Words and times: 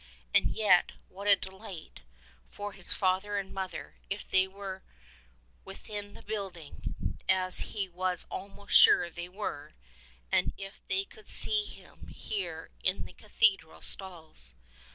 And 0.33 0.47
yet— 0.47 0.93
what 1.09 1.27
a 1.27 1.35
delight 1.35 1.99
for 2.49 2.73
his 2.73 2.91
father 2.91 3.37
and 3.37 3.53
mother 3.53 3.97
if 4.09 4.27
they 4.27 4.47
were 4.47 4.81
within 5.63 6.15
the 6.15 6.23
building 6.23 7.19
(as 7.29 7.59
he 7.59 7.87
was 7.87 8.25
almost 8.31 8.75
sure 8.75 9.11
they 9.11 9.29
were) 9.29 9.73
and 10.31 10.53
if 10.57 10.81
they 10.89 11.05
could 11.05 11.29
see 11.29 11.65
him 11.65 12.07
here 12.07 12.71
in 12.83 13.05
the 13.05 13.13
cathedral 13.13 13.83
stalls 13.83 14.55